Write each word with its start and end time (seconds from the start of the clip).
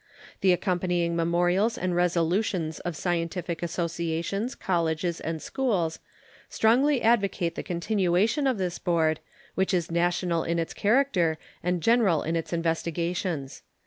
The 0.39 0.51
accompanying 0.51 1.15
memorials 1.15 1.77
and 1.77 1.95
resolutions 1.95 2.79
of 2.79 2.95
scientific 2.95 3.61
associations, 3.61 4.55
colleges, 4.55 5.19
and 5.21 5.39
schools 5.39 5.99
strongly 6.49 7.03
advocate 7.03 7.53
the 7.53 7.61
continuation 7.61 8.47
of 8.47 8.57
this 8.57 8.79
board, 8.79 9.19
which 9.53 9.75
is 9.75 9.91
national 9.91 10.43
in 10.43 10.57
its 10.57 10.73
character 10.73 11.37
and 11.61 11.83
general 11.83 12.23
in 12.23 12.35
its 12.35 12.51
investigations. 12.51 13.61